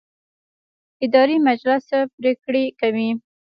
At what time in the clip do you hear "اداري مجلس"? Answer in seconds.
1.05-1.81